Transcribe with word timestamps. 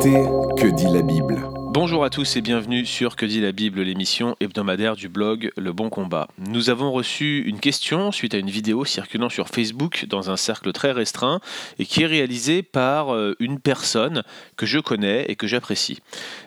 Que 0.00 0.70
dit 0.70 0.86
la 0.86 1.02
Bible 1.02 1.42
Bonjour 1.72 2.04
à 2.04 2.10
tous 2.10 2.36
et 2.36 2.40
bienvenue 2.40 2.86
sur 2.86 3.16
Que 3.16 3.26
dit 3.26 3.40
la 3.40 3.50
Bible, 3.50 3.80
l'émission 3.80 4.36
hebdomadaire 4.38 4.94
du 4.94 5.08
blog 5.08 5.50
Le 5.56 5.72
Bon 5.72 5.90
Combat. 5.90 6.28
Nous 6.38 6.70
avons 6.70 6.92
reçu 6.92 7.42
une 7.46 7.58
question 7.58 8.12
suite 8.12 8.32
à 8.32 8.38
une 8.38 8.48
vidéo 8.48 8.84
circulant 8.84 9.28
sur 9.28 9.48
Facebook 9.48 10.06
dans 10.08 10.30
un 10.30 10.36
cercle 10.36 10.70
très 10.70 10.92
restreint 10.92 11.40
et 11.80 11.84
qui 11.84 12.04
est 12.04 12.06
réalisée 12.06 12.62
par 12.62 13.12
euh, 13.12 13.34
une 13.40 13.58
personne 13.58 14.22
que 14.56 14.66
je 14.66 14.78
connais 14.78 15.24
et 15.24 15.34
que 15.34 15.48
j'apprécie. 15.48 15.98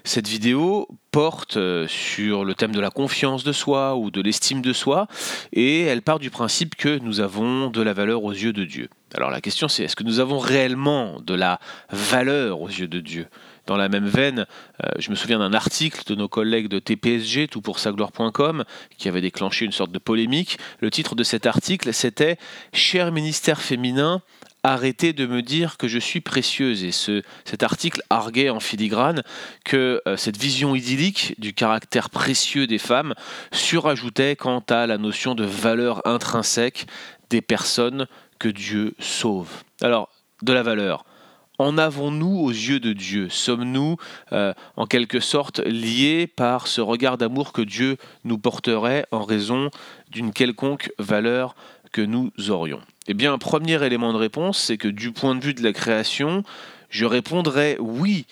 Cette 0.06 0.30
vidéo 0.30 0.88
porte 1.12 1.58
euh, 1.58 1.88
sur 1.88 2.46
le 2.46 2.56
thème 2.56 2.72
de 2.72 2.80
la 2.80 2.90
confiance 2.90 3.44
de 3.44 3.52
soi 3.52 3.96
ou 3.96 4.12
de 4.12 4.22
l'estime 4.22 4.62
de 4.62 4.74
soi 4.74 5.08
et 5.52 5.82
elle 5.82 6.02
part 6.02 6.20
du 6.20 6.30
principe 6.30 6.76
que 6.76 7.00
nous 7.00 7.20
avons 7.20 7.70
de 7.70 7.82
la 7.82 7.94
valeur 7.94 8.24
aux 8.24 8.32
yeux 8.32 8.54
de 8.54 8.64
Dieu. 8.64 8.90
Alors 9.14 9.30
la 9.30 9.42
question 9.42 9.68
c'est 9.68 9.84
est-ce 9.84 9.96
que 9.96 10.04
nous 10.04 10.20
avons 10.20 10.40
réellement 10.40 11.20
de 11.20 11.34
la 11.34 11.60
valeur 11.90 12.62
aux 12.62 12.70
yeux 12.70 12.88
de 12.88 13.00
Dieu? 13.00 13.28
Dans 13.68 13.78
la 13.78 13.90
même 13.90 14.08
veine, 14.08 14.48
euh, 14.84 14.90
je 14.98 15.12
me 15.12 15.16
souviens 15.16 15.40
d'un 15.40 15.54
article 15.54 16.04
de 16.08 16.16
nos 16.16 16.28
collègues 16.28 16.68
de 16.68 16.80
TPSG, 16.80 17.48
toutpoursagloire.com, 17.48 18.64
qui 18.98 19.08
avait 19.08 19.22
déclenché 19.22 19.66
une 19.66 19.72
sorte 19.72 19.92
de 19.92 20.00
polémique. 20.00 20.58
Le 20.80 20.90
titre 20.90 21.14
de 21.14 21.24
cet 21.24 21.46
article, 21.46 21.94
c'était 21.94 22.38
Cher 22.74 23.12
ministère 23.12 23.62
féminin, 23.62 24.24
arrêtez 24.64 25.14
de 25.14 25.26
me 25.26 25.42
dire 25.42 25.78
que 25.78 25.88
je 25.88 26.00
suis 26.00 26.22
précieuse. 26.22 26.84
Et 26.84 26.92
ce, 26.92 27.24
cet 27.46 27.64
article 27.64 28.02
arguait 28.10 28.50
en 28.50 28.60
filigrane 28.60 29.24
que 29.66 30.02
euh, 30.08 30.18
cette 30.18 30.38
vision 30.38 30.76
idyllique 30.76 31.36
du 31.40 31.54
caractère 31.54 32.10
précieux 32.10 32.68
des 32.68 32.78
femmes 32.78 33.14
surajoutait 33.52 34.36
quant 34.36 34.64
à 34.70 34.88
la 34.88 34.98
notion 34.98 35.36
de 35.36 35.46
valeur 35.46 36.06
intrinsèque 36.06 36.88
des 37.30 37.42
personnes 37.42 38.08
que 38.40 38.50
Dieu 38.50 38.94
sauve. 39.00 39.64
Alors, 39.82 40.10
de 40.42 40.54
la 40.54 40.64
valeur. 40.64 41.06
En 41.60 41.78
avons-nous 41.78 42.40
aux 42.40 42.50
yeux 42.50 42.80
de 42.80 42.92
Dieu? 42.92 43.30
Sommes-nous 43.30 43.98
euh, 44.32 44.52
en 44.78 44.88
quelque 44.88 45.20
sorte 45.20 45.60
liés 45.60 46.26
par 46.26 46.66
ce 46.66 46.82
regard 46.82 47.20
d'amour 47.20 47.54
que 47.54 47.62
Dieu 47.62 47.98
nous 48.24 48.40
porterait 48.40 49.06
en 49.12 49.24
raison 49.24 49.70
d'une 50.10 50.34
quelconque 50.34 50.92
valeur 50.98 51.56
que 51.92 52.02
nous 52.02 52.32
aurions? 52.50 52.82
Eh 53.12 53.14
bien, 53.14 53.38
premier 53.38 53.86
élément 53.86 54.14
de 54.14 54.18
réponse, 54.18 54.58
c'est 54.58 54.78
que 54.78 54.88
du 54.88 55.12
point 55.12 55.36
de 55.36 55.44
vue 55.44 55.54
de 55.54 55.62
la 55.62 55.74
création, 55.74 56.46
je 56.90 57.04
répondrais 57.04 57.76
oui, 57.78 58.26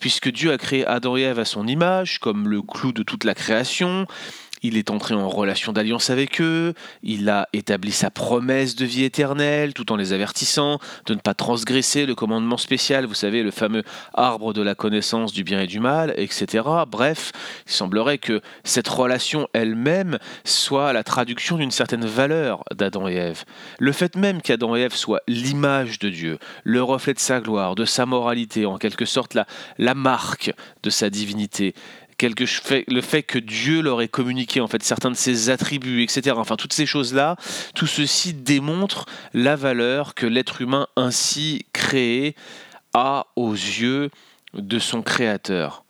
puisque 0.00 0.28
Dieu 0.28 0.50
a 0.50 0.58
créé 0.58 0.84
Adam 0.84 1.16
et 1.16 1.20
Ève 1.20 1.38
à 1.38 1.44
son 1.44 1.68
image, 1.68 2.18
comme 2.18 2.48
le 2.48 2.60
clou 2.60 2.90
de 2.90 3.04
toute 3.04 3.22
la 3.22 3.36
création, 3.36 4.08
il 4.64 4.78
est 4.78 4.90
entré 4.90 5.14
en 5.14 5.28
relation 5.28 5.72
d'alliance 5.72 6.08
avec 6.08 6.40
eux, 6.40 6.72
il 7.02 7.28
a 7.28 7.48
établi 7.52 7.92
sa 7.92 8.10
promesse 8.10 8.74
de 8.74 8.86
vie 8.86 9.04
éternelle 9.04 9.74
tout 9.74 9.92
en 9.92 9.96
les 9.96 10.14
avertissant 10.14 10.78
de 11.04 11.14
ne 11.14 11.20
pas 11.20 11.34
transgresser 11.34 12.06
le 12.06 12.14
commandement 12.14 12.56
spécial, 12.56 13.04
vous 13.04 13.14
savez, 13.14 13.42
le 13.42 13.50
fameux 13.50 13.82
arbre 14.14 14.54
de 14.54 14.62
la 14.62 14.74
connaissance 14.74 15.34
du 15.34 15.44
bien 15.44 15.60
et 15.60 15.66
du 15.66 15.80
mal, 15.80 16.14
etc. 16.16 16.64
Bref, 16.88 17.32
il 17.66 17.72
semblerait 17.72 18.16
que 18.16 18.40
cette 18.64 18.88
relation 18.88 19.48
elle-même 19.52 20.18
soit 20.44 20.94
la 20.94 21.04
traduction 21.04 21.58
d'une 21.58 21.70
certaine 21.70 22.06
valeur 22.06 22.64
d'Adam 22.74 23.06
et 23.06 23.16
Ève. 23.16 23.44
Le 23.78 23.92
fait 23.92 24.16
même 24.16 24.40
qu'Adam 24.40 24.76
et 24.76 24.80
Ève 24.80 24.94
soient 24.94 25.20
l'image 25.28 25.98
de 25.98 26.08
Dieu, 26.08 26.38
le 26.62 26.82
reflet 26.82 27.12
de 27.12 27.18
sa 27.18 27.40
gloire, 27.40 27.74
de 27.74 27.84
sa 27.84 28.06
moralité, 28.06 28.64
en 28.64 28.78
quelque 28.78 29.04
sorte 29.04 29.34
la, 29.34 29.46
la 29.76 29.92
marque 29.92 30.54
de 30.82 30.88
sa 30.88 31.10
divinité, 31.10 31.74
quelque 32.16 32.44
le 32.88 33.00
fait 33.00 33.22
que 33.22 33.38
Dieu 33.38 33.82
leur 33.82 34.02
ait 34.02 34.08
communiqué 34.08 34.60
en 34.60 34.68
fait 34.68 34.82
certains 34.82 35.10
de 35.10 35.16
ses 35.16 35.50
attributs, 35.50 36.02
etc. 36.02 36.36
Enfin, 36.36 36.56
toutes 36.56 36.72
ces 36.72 36.86
choses-là, 36.86 37.36
tout 37.74 37.86
ceci 37.86 38.34
démontre 38.34 39.06
la 39.32 39.56
valeur 39.56 40.14
que 40.14 40.26
l'être 40.26 40.60
humain 40.60 40.86
ainsi 40.96 41.66
créé 41.72 42.34
a 42.92 43.26
aux 43.36 43.52
yeux 43.52 44.10
de 44.54 44.78
son 44.78 45.02
Créateur. 45.02 45.83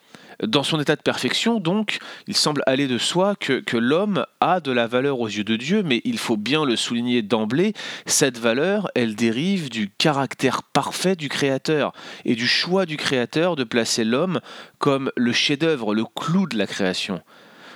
Dans 0.46 0.62
son 0.62 0.80
état 0.80 0.96
de 0.96 1.02
perfection, 1.02 1.60
donc, 1.60 1.98
il 2.26 2.36
semble 2.36 2.62
aller 2.66 2.86
de 2.86 2.98
soi 2.98 3.34
que, 3.36 3.62
l'homme 3.76 4.26
a 4.40 4.60
de 4.60 4.72
la 4.72 4.86
valeur 4.86 5.20
aux 5.20 5.28
yeux 5.28 5.44
de 5.44 5.56
Dieu, 5.56 5.82
mais 5.84 6.00
il 6.04 6.18
faut 6.18 6.36
bien 6.36 6.64
le 6.64 6.76
souligner 6.76 7.22
d'emblée, 7.22 7.72
cette 8.06 8.38
valeur, 8.38 8.88
elle 8.94 9.14
dérive 9.14 9.68
du 9.68 9.90
caractère 9.90 10.62
parfait 10.62 11.16
du 11.16 11.28
Créateur 11.28 11.92
et 12.24 12.34
du 12.34 12.46
choix 12.46 12.86
du 12.86 12.96
Créateur 12.96 13.56
de 13.56 13.64
placer 13.64 14.04
l'homme 14.04 14.40
comme 14.78 15.10
le 15.16 15.32
chef-d'œuvre, 15.32 15.94
le 15.94 16.04
clou 16.04 16.46
de 16.46 16.56
la 16.56 16.66
création. 16.66 17.20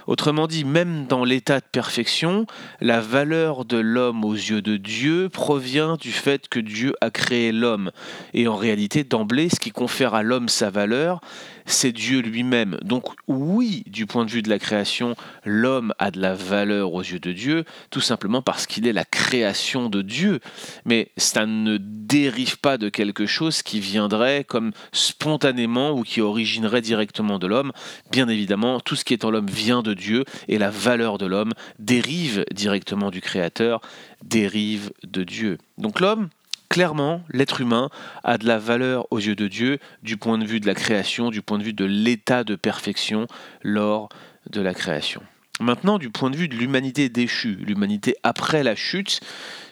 Autrement 0.09 0.47
dit, 0.47 0.65
même 0.65 1.07
dans 1.07 1.23
l'état 1.23 1.61
de 1.61 1.67
perfection, 1.71 2.47
la 2.81 2.99
valeur 2.99 3.67
de 3.67 3.77
l'homme 3.77 4.25
aux 4.25 4.33
yeux 4.33 4.63
de 4.63 4.79
Dieu 4.79 5.29
provient 5.29 5.99
du 5.99 6.13
fait 6.13 6.49
que 6.49 6.61
Dieu 6.61 6.95
a 7.03 7.11
créé 7.11 7.53
l'homme. 7.53 7.91
Et 8.33 8.49
en 8.49 8.57
réalité, 8.57 9.05
d'emblée, 9.05 9.51
ce 9.51 9.61
qui 9.61 9.71
confère 9.71 10.15
à 10.15 10.23
l'homme 10.23 10.49
sa 10.49 10.71
valeur, 10.71 11.21
c'est 11.69 11.93
Dieu 11.93 12.21
lui-même. 12.21 12.79
Donc 12.83 13.05
oui, 13.27 13.85
du 13.87 14.07
point 14.07 14.25
de 14.25 14.31
vue 14.31 14.43
de 14.43 14.49
la 14.49 14.59
création, 14.59 15.15
l'homme 15.45 15.93
a 15.99 16.11
de 16.11 16.21
la 16.21 16.35
valeur 16.35 16.95
aux 16.95 17.03
yeux 17.03 17.21
de 17.21 17.33
Dieu, 17.33 17.65
tout 17.91 18.01
simplement 18.01 18.43
parce 18.43 18.67
qu'il 18.67 18.87
est 18.87 18.93
la 18.93 19.05
création 19.05 19.91
de 19.91 20.03
Dieu. 20.03 20.41
Mais 20.87 21.11
ça 21.17 21.47
ne 21.47 21.77
dérive 21.79 22.59
pas 22.59 22.79
de 22.79 22.89
quelque 22.89 23.27
chose 23.27 23.63
qui 23.63 23.81
viendrait 23.81 24.45
comme 24.45 24.73
spontanément 24.93 25.91
ou 25.91 26.03
qui 26.03 26.21
originerait 26.21 26.81
directement 26.81 27.39
de 27.39 27.47
l'homme. 27.47 27.73
Bien 28.11 28.29
évidemment, 28.29 28.81
tout 28.81 28.97
ce 28.97 29.05
qui 29.05 29.13
est 29.13 29.25
en 29.25 29.31
l'homme 29.31 29.51
vient 29.51 29.83
de 29.83 29.93
Dieu 29.99 30.25
et 30.49 30.57
la 30.57 30.71
valeur 30.71 31.19
de 31.19 31.27
l'homme 31.27 31.53
dérive 31.79 32.45
directement 32.55 33.11
du 33.11 33.21
Créateur, 33.21 33.83
dérive 34.25 34.91
de 35.07 35.25
Dieu. 35.25 35.59
Donc 35.77 36.01
l'homme, 36.01 36.29
clairement, 36.71 37.23
l'être 37.31 37.61
humain 37.61 37.91
a 38.25 38.39
de 38.39 38.47
la 38.47 38.59
valeur 38.59 39.07
aux 39.11 39.19
yeux 39.19 39.37
de 39.37 39.49
Dieu 39.49 39.79
du 40.03 40.17
point 40.17 40.39
de 40.39 40.47
vue 40.47 40.61
de 40.61 40.67
la 40.67 40.75
création, 40.75 41.31
du 41.31 41.43
point 41.43 41.59
de 41.59 41.65
vue 41.65 41.75
de 41.75 41.85
l'état 41.85 42.45
de 42.45 42.55
perfection 42.55 43.27
lors 43.63 44.09
de 44.51 44.61
la 44.61 44.73
création. 44.73 45.23
Maintenant, 45.61 45.99
du 45.99 46.09
point 46.09 46.31
de 46.31 46.37
vue 46.37 46.49
de 46.49 46.55
l'humanité 46.55 47.09
déchue, 47.09 47.57
l'humanité 47.57 48.15
après 48.23 48.63
la 48.63 48.77
chute, 48.77 49.21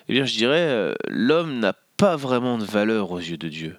eh 0.09 0.13
bien, 0.13 0.25
je 0.25 0.37
dirais, 0.37 0.59
euh, 0.59 0.95
l'homme 1.09 1.61
n'a 1.61 1.75
pas 1.97 2.17
vraiment 2.17 2.59
de 2.59 2.65
valeur 2.65 3.13
aux 3.13 3.21
yeux 3.21 3.39
de 3.39 3.49
Dieu 3.49 3.77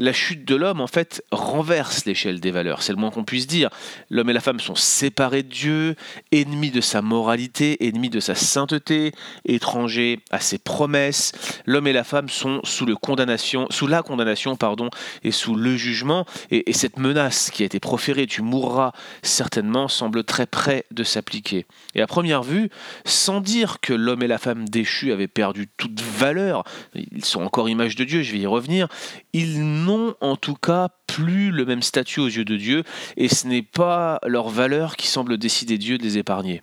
la 0.00 0.14
chute 0.14 0.46
de 0.46 0.56
l'homme, 0.56 0.80
en 0.80 0.86
fait, 0.86 1.22
renverse 1.30 2.06
l'échelle 2.06 2.40
des 2.40 2.50
valeurs. 2.50 2.82
C'est 2.82 2.92
le 2.92 2.98
moins 2.98 3.10
qu'on 3.10 3.24
puisse 3.24 3.46
dire. 3.46 3.68
L'homme 4.08 4.30
et 4.30 4.32
la 4.32 4.40
femme 4.40 4.58
sont 4.58 4.74
séparés 4.74 5.42
de 5.42 5.48
Dieu, 5.48 5.94
ennemis 6.32 6.70
de 6.70 6.80
sa 6.80 7.02
moralité, 7.02 7.86
ennemis 7.86 8.08
de 8.08 8.18
sa 8.18 8.34
sainteté, 8.34 9.12
étrangers 9.44 10.20
à 10.30 10.40
ses 10.40 10.56
promesses. 10.56 11.32
L'homme 11.66 11.86
et 11.86 11.92
la 11.92 12.02
femme 12.02 12.30
sont 12.30 12.62
sous, 12.64 12.86
condamnation, 12.96 13.66
sous 13.68 13.86
la 13.86 14.02
condamnation 14.02 14.56
pardon, 14.56 14.88
et 15.22 15.32
sous 15.32 15.54
le 15.54 15.76
jugement. 15.76 16.24
Et, 16.50 16.70
et 16.70 16.72
cette 16.72 16.98
menace 16.98 17.50
qui 17.50 17.62
a 17.62 17.66
été 17.66 17.78
proférée, 17.78 18.26
tu 18.26 18.40
mourras 18.40 18.92
certainement, 19.22 19.86
semble 19.86 20.24
très 20.24 20.46
près 20.46 20.86
de 20.90 21.04
s'appliquer. 21.04 21.66
Et 21.94 22.00
à 22.00 22.06
première 22.06 22.42
vue, 22.42 22.70
sans 23.04 23.42
dire 23.42 23.80
que 23.82 23.92
l'homme 23.92 24.22
et 24.22 24.28
la 24.28 24.38
femme 24.38 24.66
déchus 24.66 25.12
avaient 25.12 25.28
perdu 25.28 25.68
toute 25.76 26.00
valeur, 26.00 26.64
ils 26.94 27.24
sont 27.26 27.42
encore 27.42 27.68
image 27.68 27.96
de 27.96 28.04
Dieu, 28.04 28.22
je 28.22 28.32
vais 28.32 28.38
y 28.38 28.46
revenir, 28.46 28.88
ils 29.34 29.62
n'ont 29.62 29.89
en 30.20 30.36
tout 30.36 30.54
cas 30.54 30.88
plus 31.06 31.50
le 31.50 31.64
même 31.64 31.82
statut 31.82 32.20
aux 32.20 32.28
yeux 32.28 32.44
de 32.44 32.56
Dieu, 32.56 32.84
et 33.16 33.28
ce 33.28 33.46
n'est 33.46 33.62
pas 33.62 34.20
leur 34.26 34.48
valeur 34.48 34.96
qui 34.96 35.06
semble 35.06 35.38
décider 35.38 35.78
Dieu 35.78 35.98
de 35.98 36.02
les 36.02 36.18
épargner. 36.18 36.62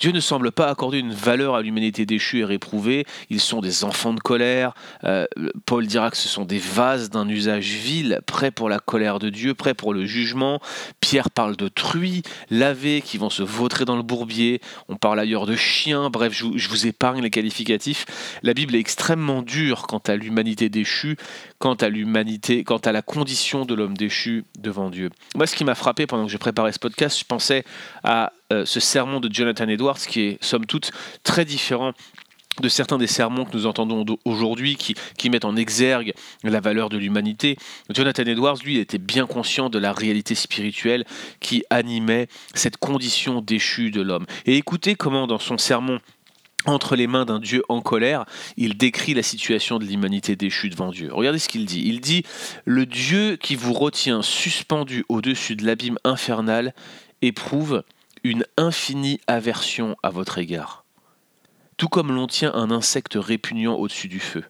Dieu 0.00 0.12
ne 0.12 0.20
semble 0.20 0.52
pas 0.52 0.68
accorder 0.68 0.98
une 0.98 1.12
valeur 1.12 1.54
à 1.54 1.62
l'humanité 1.62 2.06
déchue 2.06 2.40
et 2.40 2.44
réprouvée. 2.44 3.06
Ils 3.28 3.40
sont 3.40 3.60
des 3.60 3.84
enfants 3.84 4.14
de 4.14 4.20
colère. 4.20 4.74
Euh, 5.04 5.26
Paul 5.66 5.86
dira 5.86 6.10
que 6.10 6.16
ce 6.16 6.28
sont 6.28 6.44
des 6.44 6.58
vases 6.58 7.10
d'un 7.10 7.28
usage 7.28 7.70
vil, 7.70 8.20
prêts 8.26 8.50
pour 8.50 8.68
la 8.68 8.78
colère 8.78 9.18
de 9.18 9.28
Dieu, 9.28 9.54
prêts 9.54 9.74
pour 9.74 9.94
le 9.94 10.06
jugement. 10.06 10.60
Pierre 11.00 11.30
parle 11.30 11.56
de 11.56 11.68
truies 11.68 12.22
lavées 12.50 13.02
qui 13.02 13.18
vont 13.18 13.30
se 13.30 13.42
vautrer 13.42 13.84
dans 13.84 13.96
le 13.96 14.02
bourbier. 14.02 14.60
On 14.88 14.96
parle 14.96 15.20
ailleurs 15.20 15.46
de 15.46 15.56
chiens. 15.56 16.10
Bref, 16.10 16.32
je, 16.32 16.68
vous 16.68 16.86
épargne 16.86 17.22
les 17.22 17.30
qualificatifs. 17.30 18.06
La 18.42 18.54
Bible 18.54 18.74
est 18.74 18.80
extrêmement 18.80 19.42
dure 19.42 19.86
quant 19.86 20.02
à 20.06 20.16
l'humanité 20.16 20.68
déchue, 20.68 21.16
quant 21.58 21.74
à 21.74 21.88
l'humanité, 21.88 22.64
quant 22.64 22.78
à 22.78 22.92
la 22.92 23.02
condition 23.02 23.64
de 23.64 23.74
l'homme 23.74 23.96
déchu 23.96 24.44
devant 24.58 24.90
Dieu. 24.90 25.10
Moi, 25.34 25.46
ce 25.46 25.56
qui 25.56 25.64
m'a 25.64 25.74
frappé 25.74 26.06
pendant 26.06 26.26
que 26.26 26.32
je 26.32 26.38
préparais 26.38 26.72
ce 26.72 26.78
podcast, 26.78 27.18
je 27.18 27.24
pensais 27.24 27.64
à 28.04 28.32
euh, 28.52 28.64
ce 28.64 28.80
sermon 28.80 29.20
de 29.20 29.32
Jonathan 29.32 29.68
Edwards 29.68 29.98
qui 29.98 30.22
est 30.22 30.38
somme 30.42 30.66
toute 30.66 30.90
très 31.22 31.44
différent 31.44 31.92
de 32.60 32.68
certains 32.68 32.98
des 32.98 33.06
sermons 33.06 33.44
que 33.44 33.56
nous 33.56 33.66
entendons 33.66 34.04
aujourd'hui 34.24 34.76
qui, 34.76 34.94
qui, 35.16 35.30
mettent 35.30 35.44
en 35.44 35.56
exergue 35.56 36.12
la 36.42 36.60
valeur 36.60 36.88
de 36.88 36.98
l'humanité. 36.98 37.56
Jonathan 37.88 38.24
Edwards, 38.24 38.58
lui, 38.64 38.78
était 38.78 38.98
bien 38.98 39.26
conscient 39.26 39.70
de 39.70 39.78
la 39.78 39.92
réalité 39.92 40.34
spirituelle 40.34 41.04
qui 41.40 41.64
animait 41.70 42.28
cette 42.54 42.76
condition 42.76 43.40
déchue 43.40 43.90
de 43.90 44.02
l'homme. 44.02 44.26
Et 44.46 44.56
écoutez 44.56 44.94
comment 44.94 45.26
dans 45.26 45.38
son 45.38 45.58
sermon 45.58 46.00
entre 46.66 46.94
les 46.94 47.06
mains 47.06 47.24
d'un 47.24 47.38
Dieu 47.38 47.62
en 47.70 47.80
colère, 47.80 48.26
il 48.58 48.76
décrit 48.76 49.14
la 49.14 49.22
situation 49.22 49.78
de 49.78 49.84
l'humanité 49.84 50.36
déchue 50.36 50.68
devant 50.68 50.90
Dieu. 50.90 51.08
Regardez 51.12 51.38
ce 51.38 51.48
qu'il 51.48 51.64
dit. 51.64 51.82
Il 51.86 52.00
dit, 52.00 52.24
Le 52.66 52.84
Dieu 52.84 53.36
qui 53.36 53.56
vous 53.56 53.72
retient 53.72 54.20
suspendu 54.20 55.04
au-dessus 55.08 55.56
de 55.56 55.64
l'abîme 55.64 55.98
infernal 56.04 56.74
éprouve 57.22 57.82
une 58.24 58.44
infinie 58.56 59.20
aversion 59.26 59.96
à 60.02 60.10
votre 60.10 60.38
égard, 60.38 60.84
tout 61.76 61.88
comme 61.88 62.12
l'on 62.12 62.26
tient 62.26 62.52
un 62.54 62.70
insecte 62.70 63.14
répugnant 63.14 63.74
au-dessus 63.74 64.08
du 64.08 64.20
feu. 64.20 64.44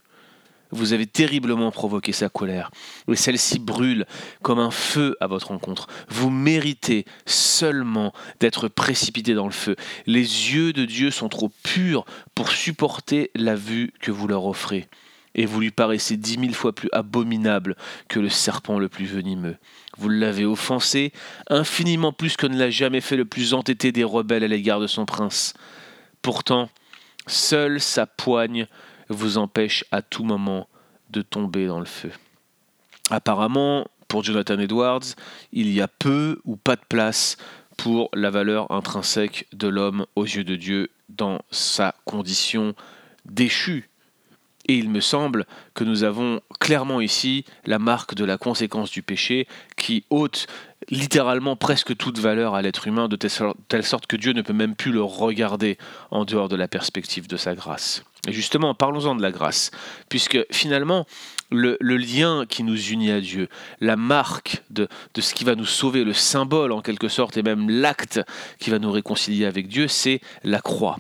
Vous 0.73 0.93
avez 0.93 1.07
terriblement 1.07 1.73
provoqué 1.73 2.13
sa 2.13 2.29
colère, 2.29 2.71
et 3.09 3.17
celle-ci 3.17 3.59
brûle 3.59 4.07
comme 4.43 4.61
un 4.61 4.71
feu 4.71 5.17
à 5.21 5.27
votre 5.27 5.49
rencontre. 5.49 5.89
Vous 6.09 6.31
méritez 6.31 7.07
seulement 7.27 8.13
d'être 8.39 8.69
précipité 8.69 9.35
dans 9.35 9.47
le 9.47 9.53
feu. 9.53 9.75
Les 10.07 10.21
yeux 10.21 10.73
de 10.73 10.85
Dieu 10.85 11.11
sont 11.11 11.29
trop 11.29 11.51
purs 11.65 12.05
pour 12.37 12.51
supporter 12.51 13.33
la 13.35 13.57
vue 13.57 13.93
que 14.01 14.13
vous 14.13 14.29
leur 14.29 14.47
offrez, 14.47 14.89
et 15.35 15.47
vous 15.47 15.61
lui 15.61 15.71
paraissez 15.71 16.17
dix 16.17 16.39
mille 16.39 16.55
fois 16.55 16.75
plus 16.75 16.89
abominable 16.93 17.77
que 18.09 18.21
le 18.21 18.29
serpent 18.29 18.79
le 18.79 18.89
plus 18.89 19.07
venimeux. 19.07 19.57
Vous 19.99 20.09
l'avez 20.09 20.45
offensé 20.45 21.13
infiniment 21.49 22.13
plus 22.13 22.37
que 22.37 22.47
ne 22.47 22.59
l'a 22.59 22.71
jamais 22.71 23.01
fait 23.01 23.17
le 23.17 23.25
plus 23.25 23.55
entêté 23.55 23.93
des 23.93 24.05
rebelles 24.05 24.45
à 24.45 24.49
l'égard 24.49 24.81
de 24.81 24.87
son 24.87 25.07
prince. 25.07 25.55
Pourtant, 26.23 26.69
seule 27.27 27.81
sa 27.81 28.07
poigne 28.07 28.67
vous 29.09 29.39
empêche 29.39 29.85
à 29.91 30.03
tout 30.03 30.25
moment 30.25 30.69
de 31.11 31.23
tomber 31.23 31.67
dans 31.67 31.81
le 31.81 31.87
feu. 31.87 32.11
Apparemment, 33.11 33.87
pour 34.09 34.25
Jonathan 34.25 34.59
Edwards, 34.59 35.15
il 35.53 35.71
y 35.73 35.81
a 35.81 35.89
peu 35.89 36.41
ou 36.45 36.57
pas 36.57 36.77
de 36.77 36.85
place 36.89 37.37
pour 37.77 38.09
la 38.13 38.31
valeur 38.31 38.71
intrinsèque 38.71 39.47
de 39.53 39.69
l'homme 39.69 40.07
aux 40.17 40.25
yeux 40.25 40.45
de 40.45 40.57
Dieu 40.57 40.91
dans 41.09 41.41
sa 41.51 41.95
condition 42.05 42.75
déchue. 43.25 43.90
Et 44.67 44.75
il 44.75 44.91
me 44.91 45.01
semble 45.01 45.47
que 45.75 45.85
nous 45.85 46.05
avons 46.05 46.41
clairement 46.61 47.01
ici 47.01 47.45
la 47.65 47.79
marque 47.79 48.15
de 48.15 48.25
la 48.25 48.39
conséquence 48.39 48.91
du 48.91 49.03
péché 49.03 49.49
qui 49.77 50.05
ôte 50.11 50.47
littéralement 50.91 51.57
presque 51.57 51.97
toute 51.97 52.19
valeur 52.19 52.55
à 52.55 52.63
l'être 52.63 52.87
humain 52.87 53.09
de 53.09 53.17
telle 53.17 53.85
sorte 53.85 54.07
que 54.07 54.17
Dieu 54.17 54.33
ne 54.33 54.43
peut 54.43 54.53
même 54.53 54.75
plus 54.75 54.93
le 54.93 55.03
regarder 55.03 55.79
en 56.11 56.25
dehors 56.25 56.49
de 56.49 56.57
la 56.57 56.69
perspective 56.69 57.27
de 57.27 57.37
sa 57.37 57.55
grâce. 57.55 58.05
Et 58.29 58.33
justement, 58.33 58.75
parlons-en 58.75 59.15
de 59.15 59.23
la 59.23 59.31
grâce, 59.31 59.71
puisque 60.09 60.39
finalement, 60.51 61.07
le, 61.51 61.77
lien 61.81 62.45
qui 62.47 62.63
nous 62.63 62.91
unit 62.91 63.11
à 63.11 63.21
Dieu, 63.21 63.49
la 63.81 63.97
marque 63.97 64.63
de, 64.71 64.89
ce 65.19 65.35
qui 65.35 65.45
va 65.45 65.55
nous 65.55 65.67
sauver, 65.67 66.05
le 66.05 66.13
symbole 66.13 66.73
en 66.73 66.83
quelque 66.83 67.09
sorte, 67.09 67.37
et 67.37 67.43
même 67.43 67.71
l'acte 67.71 68.21
qui 68.59 68.71
va 68.71 68.79
nous 68.79 68.93
réconcilier 68.93 69.47
avec 69.47 69.69
Dieu, 69.69 69.89
c'est 69.89 70.21
la 70.45 70.61
croix. 70.61 70.99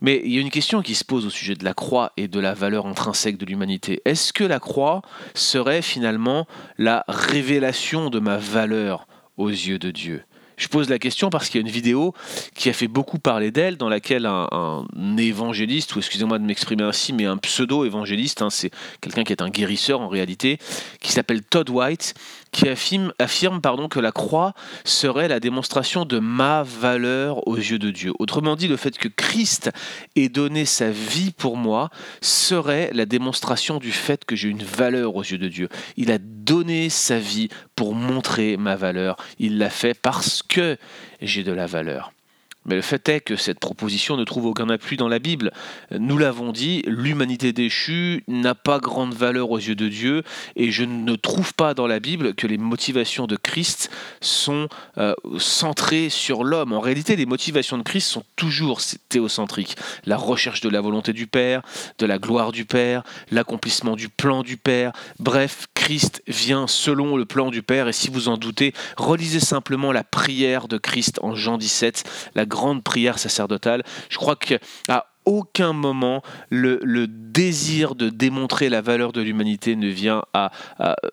Mais 0.00 0.20
il 0.24 0.32
y 0.32 0.38
a 0.38 0.40
une 0.40 0.50
question 0.50 0.82
qui 0.82 0.94
se 0.94 1.04
pose 1.04 1.26
au 1.26 1.30
sujet 1.30 1.54
de 1.54 1.64
la 1.64 1.74
croix 1.74 2.12
et 2.16 2.28
de 2.28 2.40
la 2.40 2.54
valeur 2.54 2.86
intrinsèque 2.86 3.36
de 3.36 3.46
l'humanité. 3.46 4.00
Est-ce 4.04 4.32
que 4.32 4.44
la 4.44 4.60
croix 4.60 5.02
serait 5.34 5.82
finalement 5.82 6.46
la 6.78 7.04
révélation 7.08 8.10
de 8.10 8.20
ma 8.20 8.36
valeur 8.36 9.06
aux 9.36 9.48
yeux 9.48 9.78
de 9.78 9.90
Dieu? 9.90 10.24
Je 10.56 10.68
pose 10.68 10.88
la 10.88 10.98
question 10.98 11.28
parce 11.30 11.48
qu'il 11.48 11.60
y 11.60 11.64
a 11.64 11.66
une 11.66 11.72
vidéo 11.72 12.14
qui 12.54 12.68
a 12.68 12.72
fait 12.72 12.88
beaucoup 12.88 13.18
parler 13.18 13.50
d'elle, 13.50 13.76
dans 13.76 13.88
laquelle 13.88 14.26
un, 14.26 14.84
évangéliste, 15.18 15.94
ou 15.94 15.98
excusez-moi 15.98 16.38
de 16.38 16.44
m'exprimer 16.44 16.82
ainsi, 16.82 17.12
mais 17.12 17.26
un 17.26 17.36
pseudo-évangéliste, 17.36 18.42
hein, 18.42 18.50
c'est 18.50 18.70
quelqu'un 19.00 19.24
qui 19.24 19.32
est 19.32 19.42
un 19.42 19.50
guérisseur 19.50 20.00
en 20.00 20.08
réalité, 20.08 20.58
qui 21.00 21.12
s'appelle 21.12 21.42
Todd 21.42 21.68
White, 21.70 22.14
qui 22.52 22.68
affirme, 22.68 23.12
affirme 23.18 23.60
pardon, 23.60 23.88
que 23.88 24.00
la 24.00 24.12
croix 24.12 24.54
serait 24.84 25.28
la 25.28 25.40
démonstration 25.40 26.04
de 26.04 26.18
ma 26.18 26.62
valeur 26.62 27.46
aux 27.46 27.56
yeux 27.56 27.78
de 27.78 27.90
Dieu. 27.90 28.12
Autrement 28.18 28.56
dit, 28.56 28.68
le 28.68 28.76
fait 28.76 28.96
que 28.96 29.08
Christ 29.08 29.70
ait 30.16 30.28
donné 30.28 30.64
sa 30.64 30.90
vie 30.90 31.32
pour 31.32 31.56
moi 31.56 31.90
serait 32.22 32.90
la 32.94 33.04
démonstration 33.04 33.78
du 33.78 33.92
fait 33.92 34.24
que 34.24 34.36
j'ai 34.36 34.48
une 34.48 34.62
valeur 34.62 35.16
aux 35.16 35.22
yeux 35.22 35.38
de 35.38 35.48
Dieu. 35.48 35.68
Il 35.96 36.10
a 36.10 36.18
donné 36.18 36.88
sa 36.88 37.18
vie 37.18 37.48
pour 37.76 37.94
montrer 37.94 38.56
ma 38.56 38.74
valeur. 38.74 39.16
Il 39.38 39.58
l'a 39.58 39.70
fait 39.70 39.94
parce 39.94 40.42
que 40.42 40.76
j'ai 41.20 41.44
de 41.44 41.52
la 41.52 41.66
valeur. 41.66 42.12
Mais 42.66 42.74
le 42.74 42.82
fait 42.82 43.08
est 43.08 43.20
que 43.20 43.36
cette 43.36 43.60
proposition 43.60 44.16
ne 44.16 44.24
trouve 44.24 44.46
aucun 44.46 44.68
appui 44.68 44.96
dans 44.96 45.08
la 45.08 45.18
Bible. 45.18 45.52
Nous 45.90 46.18
l'avons 46.18 46.52
dit, 46.52 46.82
l'humanité 46.86 47.52
déchue 47.52 48.24
n'a 48.28 48.54
pas 48.54 48.78
grande 48.78 49.14
valeur 49.14 49.50
aux 49.50 49.58
yeux 49.58 49.74
de 49.74 49.88
Dieu, 49.88 50.22
et 50.56 50.70
je 50.70 50.84
ne 50.84 51.14
trouve 51.14 51.54
pas 51.54 51.74
dans 51.74 51.86
la 51.86 52.00
Bible 52.00 52.34
que 52.34 52.46
les 52.46 52.58
motivations 52.58 53.26
de 53.26 53.36
Christ 53.36 53.90
sont 54.20 54.68
euh, 54.98 55.14
centrées 55.38 56.08
sur 56.08 56.44
l'homme. 56.44 56.72
En 56.72 56.80
réalité, 56.80 57.16
les 57.16 57.26
motivations 57.26 57.78
de 57.78 57.82
Christ 57.82 58.08
sont 58.08 58.24
toujours 58.34 58.80
théocentriques. 59.08 59.76
La 60.04 60.16
recherche 60.16 60.60
de 60.60 60.68
la 60.68 60.80
volonté 60.80 61.12
du 61.12 61.26
Père, 61.26 61.62
de 61.98 62.06
la 62.06 62.18
gloire 62.18 62.52
du 62.52 62.64
Père, 62.64 63.02
l'accomplissement 63.30 63.96
du 63.96 64.08
plan 64.08 64.42
du 64.42 64.56
Père. 64.56 64.92
Bref, 65.18 65.66
Christ 65.74 66.22
vient 66.26 66.66
selon 66.66 67.16
le 67.16 67.24
plan 67.24 67.50
du 67.50 67.62
Père, 67.62 67.88
et 67.88 67.92
si 67.92 68.10
vous 68.10 68.28
en 68.28 68.36
doutez, 68.36 68.74
relisez 68.96 69.40
simplement 69.40 69.92
la 69.92 70.04
prière 70.04 70.68
de 70.68 70.78
Christ 70.78 71.20
en 71.22 71.34
Jean 71.34 71.58
17, 71.58 72.04
la 72.34 72.44
grande 72.56 72.82
prière 72.82 73.18
sacerdotale. 73.18 73.82
Je 74.08 74.16
crois 74.16 74.34
qu'à 74.34 74.58
aucun 75.26 75.72
moment 75.74 76.22
le, 76.48 77.06
désir 77.06 77.94
de 77.94 78.08
démontrer 78.08 78.70
la 78.70 78.80
valeur 78.80 79.12
de 79.12 79.20
l'humanité 79.20 79.76
ne 79.76 79.88
vient 79.88 80.22
à, 80.32 80.50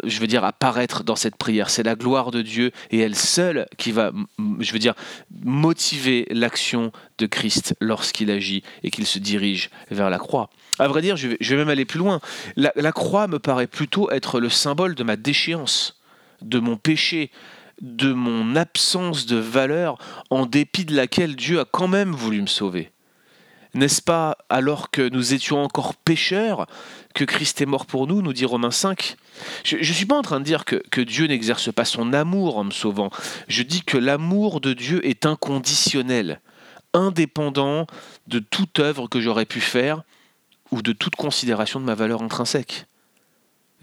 je 0.06 0.20
veux 0.22 0.28
dire, 0.28 0.46
apparaître 0.46 1.04
dans 1.04 1.18
cette 1.18 1.36
prière. 1.36 1.70
C'est 1.70 1.84
la 1.84 1.96
gloire 1.96 2.32
de 2.32 2.42
Dieu 2.42 2.72
et 2.92 3.00
elle 3.00 3.16
seule 3.16 3.68
qui 3.78 3.92
va, 3.92 4.12
je 4.60 4.72
veux 4.72 4.80
dire, 4.80 4.94
motiver 5.44 6.28
l'action 6.30 6.94
de 7.18 7.26
Christ 7.26 7.76
lorsqu'il 7.82 8.32
agit 8.32 8.64
et 8.84 8.92
qu'il 8.92 9.06
se 9.06 9.20
dirige 9.20 9.70
vers 9.92 10.10
la 10.10 10.20
croix. 10.20 10.50
À 10.80 10.88
vrai 10.88 11.02
dire, 11.02 11.18
je 11.18 11.28
vais, 11.28 11.56
même 11.58 11.70
aller 11.70 11.86
plus 11.86 12.00
loin. 12.00 12.22
la 12.56 12.92
croix 12.94 13.28
me 13.28 13.40
paraît 13.40 13.68
plutôt 13.68 14.10
être 14.12 14.40
le 14.40 14.50
symbole 14.50 14.96
de 14.96 15.04
ma 15.04 15.18
déchéance, 15.18 16.00
de 16.42 16.60
mon 16.60 16.78
péché, 16.78 17.32
de 17.82 18.14
mon 18.14 18.56
absence 18.56 19.26
de 19.26 19.38
valeur 19.38 19.98
en 20.30 20.46
dépit 20.46 20.86
de 20.86 20.96
laquelle 20.96 21.36
Dieu 21.36 21.60
a 21.60 21.66
quand 21.66 21.88
même 21.88 22.12
voulu 22.12 22.42
me 22.42 22.48
sauver. 22.48 22.92
N'est-ce 23.76 24.04
pas 24.04 24.38
alors 24.50 24.92
que 24.92 25.10
nous 25.10 25.34
étions 25.34 25.64
encore 25.64 25.96
pécheurs 25.96 26.68
que 27.16 27.24
Christ 27.24 27.60
est 27.62 27.66
mort 27.66 27.88
pour 27.88 28.06
nous, 28.06 28.22
nous 28.22 28.34
dit 28.34 28.46
Romains 28.46 28.70
5 28.70 29.16
Je 29.64 29.78
ne 29.78 29.84
suis 29.84 30.06
pas 30.06 30.18
en 30.18 30.22
train 30.22 30.40
de 30.40 30.46
dire 30.46 30.64
que, 30.64 30.76
que 30.92 31.02
Dieu 31.02 31.26
n'exerce 31.26 31.74
pas 31.74 31.86
son 31.86 32.14
amour 32.14 32.58
en 32.58 32.66
me 32.66 32.72
sauvant. 32.72 33.10
Je 33.48 33.64
dis 33.64 33.82
que 33.82 33.98
l'amour 33.98 34.62
de 34.62 34.74
Dieu 34.74 35.06
est 35.08 35.26
inconditionnel, 35.26 36.40
indépendant 36.94 37.88
de 38.28 38.38
toute 38.38 38.80
œuvre 38.80 39.08
que 39.08 39.20
j'aurais 39.20 39.48
pu 39.48 39.60
faire 39.60 40.04
ou 40.70 40.84
de 40.84 40.92
toute 40.92 41.16
considération 41.16 41.80
de 41.80 41.86
ma 41.86 41.96
valeur 41.96 42.22
intrinsèque. 42.22 42.86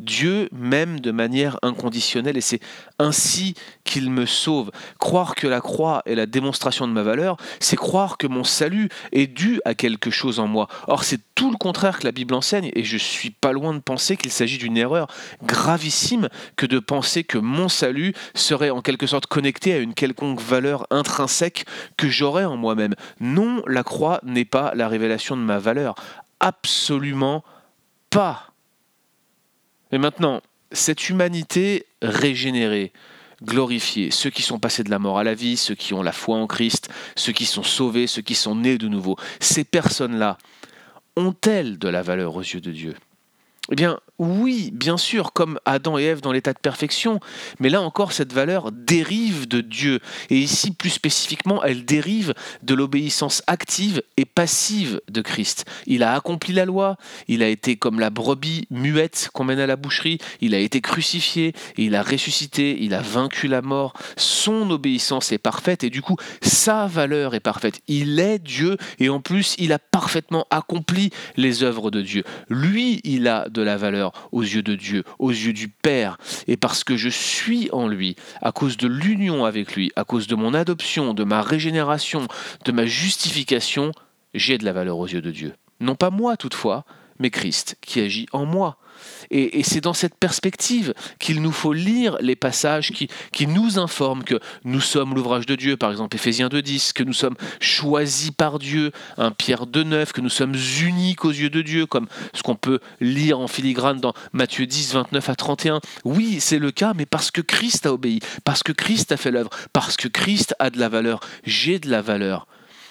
Dieu 0.01 0.49
m'aime 0.53 1.01
de 1.01 1.11
manière 1.11 1.59
inconditionnelle 1.63 2.37
et 2.37 2.41
c'est 2.41 2.61
ainsi 2.99 3.55
qu'il 3.85 4.11
me 4.11 4.27
sauve. 4.27 4.71
Croire 4.99 5.35
que 5.35 5.47
la 5.47 5.61
croix 5.61 6.03
est 6.07 6.15
la 6.15 6.27
démonstration 6.27 6.87
de 6.87 6.93
ma 6.93 7.03
valeur, 7.03 7.37
c'est 7.59 7.77
croire 7.77 8.19
que 8.19 8.27
mon 8.27 8.45
salut 8.45 8.89
est 9.13 9.27
dû 9.27 9.61
à 9.65 9.75
quelque 9.75 10.11
chose 10.11 10.41
en 10.41 10.47
moi. 10.47 10.69
Or, 10.87 11.05
c'est 11.05 11.21
tout 11.35 11.51
le 11.51 11.57
contraire 11.57 11.99
que 11.99 12.05
la 12.05 12.13
Bible 12.13 12.35
enseigne 12.35 12.71
et 12.75 12.85
je 12.85 12.97
suis 12.97 13.31
pas 13.31 13.53
loin 13.53 13.75
de 13.75 13.79
penser 13.79 14.17
qu'il 14.17 14.31
s'agit 14.31 14.59
d'une 14.59 14.77
erreur 14.77 15.07
gravissime 15.43 16.29
que 16.57 16.67
de 16.67 16.79
penser 16.79 17.25
que 17.25 17.39
mon 17.39 17.69
salut 17.69 18.15
serait 18.35 18.71
en 18.71 18.83
quelque 18.83 19.07
sorte 19.07 19.27
connecté 19.27 19.73
à 19.73 19.79
une 19.79 19.95
quelconque 19.95 20.41
valeur 20.41 20.87
intrinsèque 20.91 21.65
que 21.97 22.09
j'aurais 22.09 22.45
en 22.45 22.57
moi-même. 22.57 22.95
Non, 23.21 23.63
la 23.67 23.83
croix 23.83 24.21
n'est 24.23 24.45
pas 24.45 24.73
la 24.75 24.89
révélation 24.89 25.37
de 25.37 25.43
ma 25.43 25.59
valeur. 25.59 25.95
Absolument 26.41 27.45
pas. 28.11 28.50
Mais 29.93 29.99
maintenant, 29.99 30.41
cette 30.73 31.09
humanité 31.09 31.87
régénérée, 32.03 32.93
glorifiée, 33.43 34.11
ceux 34.11 34.31
qui 34.31 34.43
sont 34.43 34.59
passés 34.59 34.85
de 34.85 34.91
la 34.91 34.99
mort 34.99 35.19
à 35.19 35.25
la 35.25 35.35
vie, 35.35 35.57
ceux 35.57 35.75
qui 35.75 35.95
ont 35.95 36.03
la 36.03 36.13
foi 36.13 36.37
en 36.37 36.47
Christ, 36.47 36.91
ceux 37.17 37.33
qui 37.33 37.47
sont 37.47 37.63
sauvés, 37.63 38.07
ceux 38.07 38.23
qui 38.23 38.35
sont 38.35 38.55
nés 38.55 38.79
de 38.79 38.89
nouveau, 38.89 39.17
ces 39.41 39.65
personnes-là 39.65 40.39
ont-elles 41.17 41.79
de 41.79 41.89
la 41.89 42.03
valeur 42.03 42.37
aux 42.37 42.43
yeux 42.43 42.61
de 42.61 42.71
Dieu? 42.71 42.95
Eh 43.71 43.77
bien, 43.77 44.01
oui, 44.19 44.71
bien 44.75 44.99
sûr, 44.99 45.33
comme 45.33 45.59
Adam 45.65 45.97
et 45.97 46.03
Ève 46.03 46.21
dans 46.21 46.33
l'état 46.33 46.53
de 46.53 46.59
perfection, 46.59 47.21
mais 47.59 47.71
là 47.71 47.81
encore, 47.81 48.13
cette 48.13 48.33
valeur 48.33 48.73
dérive 48.73 49.49
de 49.49 49.61
Dieu. 49.61 50.01
Et 50.29 50.39
ici, 50.39 50.73
plus 50.73 50.91
spécifiquement, 50.91 51.63
elle 51.63 51.85
dérive 51.85 52.35
de 52.63 52.75
l'obéissance 52.75 53.43
active 53.47 54.03
et 54.17 54.25
passive 54.25 55.01
de 55.09 55.23
Christ. 55.23 55.65
Il 55.87 56.03
a 56.03 56.15
accompli 56.15 56.53
la 56.53 56.65
loi, 56.65 56.97
il 57.29 57.43
a 57.43 57.49
été 57.49 57.77
comme 57.77 58.01
la 58.01 58.11
brebis 58.11 58.67
muette 58.71 59.31
qu'on 59.33 59.45
mène 59.45 59.61
à 59.61 59.67
la 59.67 59.77
boucherie, 59.77 60.19
il 60.41 60.55
a 60.55 60.59
été 60.59 60.81
crucifié, 60.81 61.55
il 61.79 61.95
a 61.95 62.03
ressuscité, 62.03 62.77
il 62.81 62.93
a 62.93 63.01
vaincu 63.01 63.49
la 63.49 63.63
mort. 63.63 63.95
Son 64.17 64.71
obéissance 64.71 65.33
est 65.33 65.39
parfaite 65.39 65.85
et 65.85 65.91
du 65.91 66.03
coup, 66.03 66.17
sa 66.43 66.87
valeur 66.89 67.35
est 67.35 67.41
parfaite. 67.41 67.81
Il 67.89 68.19
est 68.19 68.39
Dieu 68.39 68.77
et 68.99 69.09
en 69.09 69.21
plus, 69.21 69.55
il 69.59 69.73
a 69.73 69.79
parfaitement 69.79 70.47
accompli 70.51 71.11
les 71.37 71.63
œuvres 71.63 71.91
de 71.91 72.03
Dieu. 72.03 72.25
Lui, 72.49 73.01
il 73.05 73.29
a 73.29 73.49
de 73.49 73.60
la 73.63 73.77
valeur 73.77 74.13
aux 74.33 74.43
yeux 74.43 74.63
de 74.63 74.75
Dieu, 74.75 75.05
aux 75.19 75.31
yeux 75.31 75.53
du 75.53 75.69
Père, 75.69 76.19
et 76.47 76.57
parce 76.57 76.85
que 76.85 76.97
je 76.97 77.09
suis 77.09 77.69
en 77.73 77.89
lui, 77.89 78.17
à 78.43 78.53
cause 78.53 78.77
de 78.77 78.89
l'union 78.89 79.45
avec 79.45 79.75
lui, 79.75 79.93
à 79.97 80.05
cause 80.05 80.27
de 80.27 80.35
mon 80.35 80.55
adoption, 80.55 81.15
de 81.15 81.25
ma 81.25 81.43
régénération, 81.43 82.27
de 82.65 82.73
ma 82.73 82.87
justification, 82.87 83.93
j'ai 84.35 84.59
de 84.59 84.65
la 84.65 84.73
valeur 84.73 84.99
aux 84.99 85.09
yeux 85.09 85.23
de 85.23 85.31
Dieu. 85.31 85.55
Non 85.81 85.95
pas 85.95 86.11
moi 86.11 86.37
toutefois, 86.37 86.85
mais 87.21 87.31
Christ 87.31 87.77
qui 87.81 88.01
agit 88.01 88.27
en 88.33 88.45
moi. 88.45 88.77
Et, 89.31 89.63
c'est 89.63 89.81
dans 89.81 89.95
cette 89.95 90.15
perspective 90.15 90.95
qu'il 91.19 91.41
nous 91.41 91.53
faut 91.53 91.73
lire 91.73 92.17
les 92.21 92.37
passages 92.37 92.91
qui, 92.91 93.09
qui 93.33 93.47
nous 93.47 93.79
informent 93.79 94.25
que 94.25 94.41
nous 94.65 94.81
sommes 94.81 95.15
l'ouvrage 95.15 95.47
de 95.47 95.55
Dieu, 95.55 95.77
par 95.77 95.91
exemple 95.91 96.17
Éphésiens 96.17 96.49
2.10, 96.49 96.93
que 96.93 97.03
nous 97.03 97.13
sommes 97.13 97.37
choisis 97.61 98.31
par 98.31 98.59
Dieu, 98.59 98.93
un 99.17 99.31
Pierre 99.31 99.67
2.9, 99.67 100.13
que 100.13 100.21
nous 100.21 100.29
sommes 100.29 100.55
uniques 100.83 101.25
aux 101.25 101.31
yeux 101.31 101.51
de 101.51 101.63
Dieu, 101.63 101.87
comme 101.87 102.09
ce 102.35 102.43
qu'on 102.43 102.57
peut 102.57 102.81
lire 103.01 103.41
en 103.41 103.49
filigrane 103.49 104.01
dans 104.01 104.15
Matthieu 104.33 104.67
10, 104.67 104.95
29 104.95 105.29
à 105.29 105.35
31. 105.35 105.81
Oui, 106.05 106.39
c'est 106.41 106.59
le 106.59 106.71
cas, 106.71 106.93
mais 106.95 107.07
parce 107.07 107.31
que 107.31 107.41
Christ 107.41 107.87
a 107.87 107.93
obéi, 107.93 108.21
parce 108.45 108.63
que 108.63 108.73
Christ 108.73 109.13
a 109.13 109.17
fait 109.17 109.31
l'œuvre, 109.31 109.51
parce 109.73 109.97
que 109.97 110.09
Christ 110.09 110.55
a 110.59 110.71
de 110.71 110.79
la 110.79 110.89
valeur, 110.89 111.21
j'ai 111.45 111.79
de 111.79 111.91
la 111.91 112.03
valeur 112.03 112.47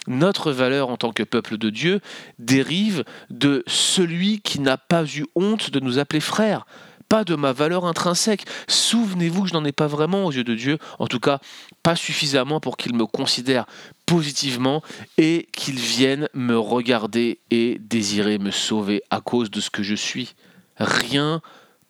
notre 0.07 0.51
valeur 0.51 0.89
en 0.89 0.97
tant 0.97 1.11
que 1.11 1.23
peuple 1.23 1.57
de 1.57 1.69
Dieu 1.69 1.99
dérive 2.37 3.03
de 3.29 3.63
celui 3.67 4.41
qui 4.41 4.59
n'a 4.59 4.77
pas 4.77 5.05
eu 5.05 5.25
honte 5.35 5.71
de 5.71 5.79
nous 5.79 5.99
appeler 5.99 6.19
frères, 6.19 6.65
pas 7.09 7.23
de 7.23 7.35
ma 7.35 7.51
valeur 7.51 7.85
intrinsèque. 7.85 8.45
Souvenez-vous 8.67 9.43
que 9.43 9.49
je 9.49 9.53
n'en 9.53 9.65
ai 9.65 9.71
pas 9.71 9.87
vraiment 9.87 10.25
aux 10.25 10.31
yeux 10.31 10.43
de 10.43 10.55
Dieu, 10.55 10.77
en 10.99 11.07
tout 11.07 11.19
cas 11.19 11.39
pas 11.83 11.95
suffisamment 11.95 12.59
pour 12.59 12.77
qu'il 12.77 12.95
me 12.95 13.05
considère 13.05 13.65
positivement 14.05 14.83
et 15.17 15.47
qu'il 15.51 15.79
vienne 15.79 16.29
me 16.33 16.57
regarder 16.57 17.39
et 17.49 17.79
désirer 17.79 18.37
me 18.37 18.51
sauver 18.51 19.01
à 19.09 19.21
cause 19.21 19.49
de 19.49 19.59
ce 19.59 19.69
que 19.69 19.83
je 19.83 19.95
suis. 19.95 20.35
Rien 20.77 21.41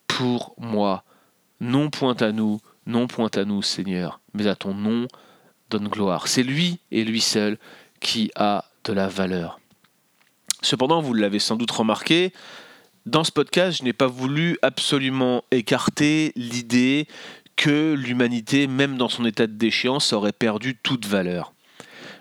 pour 0.07 0.55
moi. 0.57 1.03
Non 1.59 1.89
point 1.89 2.15
à 2.21 2.31
nous, 2.31 2.61
non 2.85 3.07
point 3.07 3.29
à 3.35 3.43
nous, 3.43 3.61
Seigneur, 3.61 4.21
mais 4.33 4.47
à 4.47 4.55
ton 4.55 4.73
nom 4.73 5.07
donne 5.69 5.89
gloire. 5.89 6.27
C'est 6.27 6.43
lui 6.43 6.79
et 6.91 7.03
lui 7.03 7.21
seul 7.21 7.57
qui 7.99 8.31
a 8.35 8.65
de 8.83 8.93
la 8.93 9.07
valeur. 9.07 9.59
Cependant, 10.61 11.01
vous 11.01 11.13
l'avez 11.13 11.39
sans 11.39 11.55
doute 11.55 11.71
remarqué, 11.71 12.33
dans 13.05 13.23
ce 13.23 13.31
podcast, 13.31 13.79
je 13.79 13.83
n'ai 13.83 13.93
pas 13.93 14.07
voulu 14.07 14.57
absolument 14.61 15.43
écarter 15.51 16.31
l'idée 16.35 17.07
que 17.55 17.93
l'humanité, 17.93 18.67
même 18.67 18.97
dans 18.97 19.09
son 19.09 19.25
état 19.25 19.47
de 19.47 19.53
déchéance, 19.53 20.13
aurait 20.13 20.31
perdu 20.31 20.75
toute 20.75 21.05
valeur. 21.05 21.53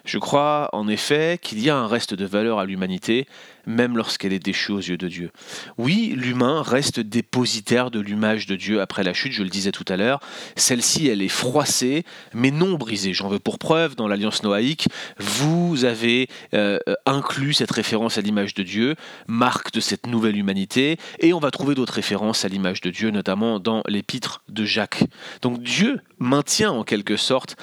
Je 0.09 0.17
crois 0.17 0.71
en 0.73 0.89
effet 0.89 1.39
qu'il 1.43 1.61
y 1.61 1.69
a 1.69 1.77
un 1.77 1.87
reste 1.87 2.15
de 2.15 2.25
valeur 2.25 2.59
à 2.59 2.65
l'humanité, 2.65 3.27
même 3.67 3.95
lorsqu'elle 3.95 4.33
est 4.33 4.39
déchue 4.39 4.73
aux 4.73 4.79
yeux 4.79 4.97
de 4.97 5.07
Dieu. 5.07 5.31
Oui, 5.77 6.15
l'humain 6.17 6.63
reste 6.63 6.99
dépositaire 6.99 7.91
de 7.91 8.01
l'image 8.01 8.47
de 8.47 8.57
Dieu 8.57 8.81
après 8.81 9.03
la 9.03 9.13
chute, 9.13 9.33
je 9.33 9.43
le 9.43 9.51
disais 9.51 9.71
tout 9.71 9.85
à 9.87 9.99
l'heure. 9.99 10.21
Celle-ci, 10.57 11.09
elle 11.09 11.21
est 11.21 11.29
froissée, 11.29 12.07
mais 12.33 12.51
non 12.51 12.79
brisée. 12.79 13.13
J'en 13.13 13.29
veux 13.29 13.39
pour 13.39 13.59
preuve, 13.59 13.97
dans 13.97 14.09
l'Alliance 14.09 14.43
noaïque, 14.43 14.89
vous 15.19 15.85
avez 15.85 16.31
euh, 16.55 16.79
inclus 17.05 17.53
cette 17.53 17.71
référence 17.71 18.17
à 18.17 18.23
l'image 18.23 18.55
de 18.55 18.63
Dieu, 18.63 18.95
marque 19.27 19.75
de 19.75 19.81
cette 19.81 20.07
nouvelle 20.07 20.39
humanité, 20.39 20.97
et 21.19 21.35
on 21.35 21.39
va 21.39 21.51
trouver 21.51 21.75
d'autres 21.75 21.93
références 21.93 22.47
à 22.47 22.49
l'image 22.49 22.81
de 22.81 22.89
Dieu, 22.89 23.11
notamment 23.11 23.61
dans 23.61 23.83
l'épître 23.87 24.41
de 24.49 24.65
Jacques. 24.65 25.05
Donc 25.43 25.63
Dieu 25.63 26.01
maintient 26.19 26.71
en 26.71 26.83
quelque 26.83 27.19
sorte, 27.19 27.57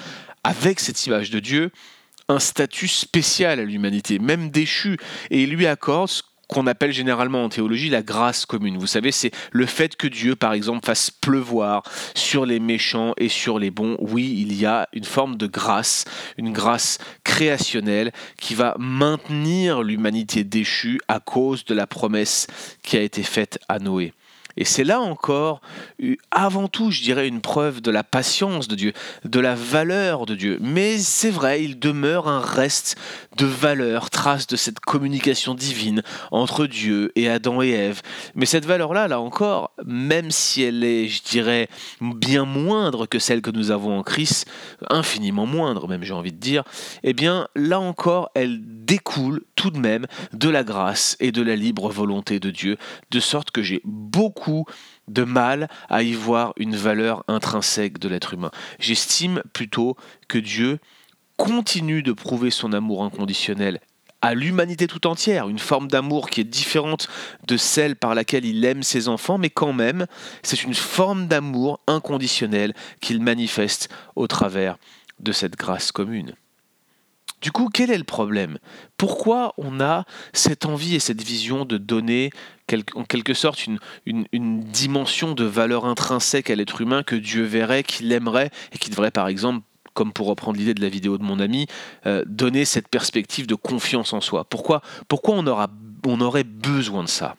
avec 0.44 0.78
cette 0.78 1.04
image 1.06 1.30
de 1.30 1.40
Dieu, 1.40 1.72
un 2.28 2.38
statut 2.38 2.88
spécial 2.88 3.60
à 3.60 3.64
l'humanité, 3.64 4.18
même 4.18 4.50
déchu, 4.50 4.98
et 5.30 5.46
lui 5.46 5.66
accorde 5.66 6.08
ce 6.08 6.22
qu'on 6.48 6.66
appelle 6.66 6.92
généralement 6.92 7.44
en 7.44 7.48
théologie 7.48 7.88
la 7.88 8.02
grâce 8.02 8.46
commune. 8.46 8.78
Vous 8.78 8.86
savez, 8.86 9.10
c'est 9.10 9.32
le 9.50 9.66
fait 9.66 9.96
que 9.96 10.06
Dieu, 10.06 10.36
par 10.36 10.52
exemple, 10.52 10.86
fasse 10.86 11.10
pleuvoir 11.10 11.82
sur 12.14 12.46
les 12.46 12.60
méchants 12.60 13.14
et 13.16 13.28
sur 13.28 13.58
les 13.58 13.70
bons. 13.70 13.96
Oui, 14.00 14.36
il 14.38 14.54
y 14.54 14.64
a 14.64 14.88
une 14.92 15.04
forme 15.04 15.36
de 15.36 15.46
grâce, 15.46 16.04
une 16.36 16.52
grâce 16.52 16.98
créationnelle 17.24 18.12
qui 18.38 18.54
va 18.54 18.76
maintenir 18.78 19.82
l'humanité 19.82 20.44
déchue 20.44 21.00
à 21.08 21.20
cause 21.20 21.64
de 21.64 21.74
la 21.74 21.86
promesse 21.86 22.46
qui 22.82 22.96
a 22.96 23.00
été 23.00 23.22
faite 23.22 23.58
à 23.68 23.78
Noé. 23.78 24.12
Et 24.56 24.64
c'est 24.64 24.84
là 24.84 25.00
encore, 25.00 25.60
avant 26.30 26.68
tout, 26.68 26.90
je 26.90 27.02
dirais, 27.02 27.28
une 27.28 27.40
preuve 27.40 27.80
de 27.80 27.90
la 27.90 28.02
patience 28.02 28.68
de 28.68 28.74
Dieu, 28.74 28.92
de 29.24 29.40
la 29.40 29.54
valeur 29.54 30.24
de 30.24 30.34
Dieu. 30.34 30.58
Mais 30.60 30.98
c'est 30.98 31.30
vrai, 31.30 31.62
il 31.62 31.78
demeure 31.78 32.28
un 32.28 32.40
reste 32.40 32.96
de 33.36 33.46
valeur, 33.46 34.08
trace 34.08 34.46
de 34.46 34.56
cette 34.56 34.80
communication 34.80 35.54
divine 35.54 36.02
entre 36.30 36.66
Dieu 36.66 37.12
et 37.16 37.28
Adam 37.28 37.60
et 37.60 37.70
Ève. 37.70 38.00
Mais 38.34 38.46
cette 38.46 38.64
valeur-là, 38.64 39.08
là 39.08 39.20
encore, 39.20 39.72
même 39.84 40.30
si 40.30 40.62
elle 40.62 40.84
est, 40.84 41.08
je 41.08 41.22
dirais, 41.22 41.68
bien 42.00 42.44
moindre 42.44 43.06
que 43.06 43.18
celle 43.18 43.42
que 43.42 43.50
nous 43.50 43.70
avons 43.70 43.98
en 43.98 44.02
Christ, 44.02 44.46
infiniment 44.88 45.46
moindre 45.46 45.88
même, 45.88 46.02
j'ai 46.02 46.14
envie 46.14 46.32
de 46.32 46.38
dire, 46.38 46.64
eh 47.02 47.12
bien, 47.12 47.48
là 47.54 47.80
encore, 47.80 48.30
elle 48.34 48.60
découle 48.62 49.42
tout 49.54 49.70
de 49.70 49.78
même 49.78 50.06
de 50.32 50.48
la 50.48 50.64
grâce 50.64 51.16
et 51.20 51.32
de 51.32 51.42
la 51.42 51.56
libre 51.56 51.90
volonté 51.90 52.40
de 52.40 52.50
Dieu, 52.50 52.76
de 53.10 53.20
sorte 53.20 53.50
que 53.50 53.62
j'ai 53.62 53.80
beaucoup 53.84 54.45
de 55.08 55.24
mal 55.24 55.68
à 55.88 56.02
y 56.02 56.12
voir 56.12 56.52
une 56.56 56.76
valeur 56.76 57.24
intrinsèque 57.28 57.98
de 57.98 58.08
l'être 58.08 58.34
humain. 58.34 58.50
J'estime 58.78 59.42
plutôt 59.52 59.96
que 60.28 60.38
Dieu 60.38 60.78
continue 61.36 62.02
de 62.02 62.12
prouver 62.12 62.50
son 62.50 62.72
amour 62.72 63.04
inconditionnel 63.04 63.80
à 64.22 64.34
l'humanité 64.34 64.86
tout 64.86 65.06
entière, 65.06 65.48
une 65.48 65.58
forme 65.58 65.88
d'amour 65.88 66.30
qui 66.30 66.40
est 66.40 66.44
différente 66.44 67.08
de 67.46 67.56
celle 67.56 67.96
par 67.96 68.14
laquelle 68.14 68.44
il 68.44 68.64
aime 68.64 68.82
ses 68.82 69.08
enfants, 69.08 69.38
mais 69.38 69.50
quand 69.50 69.72
même, 69.72 70.06
c'est 70.42 70.64
une 70.64 70.74
forme 70.74 71.28
d'amour 71.28 71.80
inconditionnel 71.86 72.74
qu'il 73.00 73.22
manifeste 73.22 73.88
au 74.16 74.26
travers 74.26 74.78
de 75.20 75.32
cette 75.32 75.56
grâce 75.56 75.92
commune. 75.92 76.34
Du 77.42 77.52
coup, 77.52 77.68
quel 77.72 77.90
est 77.90 77.98
le 77.98 78.04
problème? 78.04 78.58
Pourquoi 78.96 79.52
on 79.58 79.80
a 79.80 80.04
cette 80.32 80.64
envie 80.64 80.94
et 80.94 80.98
cette 80.98 81.22
vision 81.22 81.64
de 81.64 81.76
donner 81.76 82.30
en 82.94 83.04
quelque 83.04 83.34
sorte 83.34 83.66
une, 83.66 84.24
dimension 84.32 85.32
de 85.32 85.44
valeur 85.44 85.84
intrinsèque 85.84 86.50
à 86.50 86.54
l'être 86.54 86.80
humain 86.80 87.02
que 87.02 87.14
Dieu 87.14 87.44
verrait, 87.44 87.84
qu'il 87.84 88.10
aimerait 88.10 88.50
et 88.72 88.78
qui 88.78 88.90
devrait 88.90 89.10
par 89.10 89.28
exemple 89.28 89.64
comme 89.94 90.12
pour 90.12 90.26
reprendre 90.26 90.58
l'idée 90.58 90.74
de 90.74 90.82
la 90.82 90.90
vidéo 90.90 91.16
de 91.16 91.22
mon 91.22 91.40
ami, 91.40 91.66
euh, 92.04 92.22
donner 92.26 92.66
cette 92.66 92.86
perspective 92.88 93.46
de 93.46 93.54
confiance 93.54 94.12
en 94.12 94.20
soi? 94.20 94.44
Pourquoi, 94.44 94.82
on, 95.24 95.46
aura, 95.46 95.68
on 96.06 96.20
aurait 96.20 96.44
besoin 96.44 97.02
de 97.02 97.08
ça? 97.08 97.36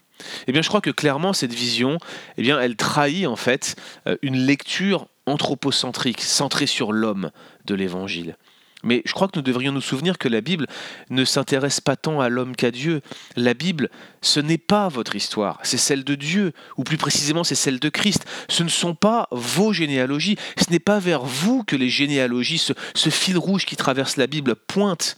Eh 0.47 0.51
bien, 0.51 0.63
je 0.63 0.67
crois 0.67 0.81
que 0.81 0.89
clairement 0.89 1.33
cette 1.33 1.53
vision, 1.53 1.99
eh 2.37 2.47
elle 2.49 2.75
trahit 2.75 3.27
en 3.27 3.35
fait 3.35 3.75
euh, 4.07 4.17
une 4.23 4.37
lecture 4.37 5.07
anthropocentrique, 5.27 6.21
centrée 6.21 6.65
sur 6.65 6.91
l'homme 6.91 7.29
de 7.65 7.75
l'Évangile. 7.75 8.37
Mais 8.83 9.01
je 9.05 9.11
crois 9.13 9.27
que 9.27 9.37
nous 9.37 9.41
devrions 9.41 9.71
nous 9.71 9.81
souvenir 9.81 10.17
que 10.17 10.27
la 10.27 10.41
Bible 10.41 10.67
ne 11.09 11.25
s'intéresse 11.25 11.81
pas 11.81 11.95
tant 11.95 12.21
à 12.21 12.29
l'homme 12.29 12.55
qu'à 12.55 12.69
Dieu. 12.69 13.01
La 13.35 13.53
Bible, 13.53 13.89
ce 14.21 14.39
n'est 14.39 14.59
pas 14.59 14.87
votre 14.87 15.15
histoire, 15.15 15.59
c'est 15.63 15.77
celle 15.77 16.03
de 16.03 16.15
Dieu, 16.15 16.53
ou 16.77 16.83
plus 16.83 16.97
précisément 16.97 17.43
c'est 17.43 17.55
celle 17.55 17.79
de 17.79 17.89
Christ. 17.89 18.25
Ce 18.49 18.63
ne 18.63 18.69
sont 18.69 18.93
pas 18.93 19.27
vos 19.31 19.73
généalogies, 19.73 20.37
ce 20.57 20.71
n'est 20.71 20.79
pas 20.79 20.99
vers 20.99 21.23
vous 21.23 21.63
que 21.63 21.75
les 21.75 21.89
généalogies, 21.89 22.59
ce, 22.59 23.09
fil 23.09 23.37
rouge 23.37 23.65
qui 23.65 23.75
traverse 23.75 24.17
la 24.17 24.27
Bible, 24.27 24.55
pointent. 24.55 25.17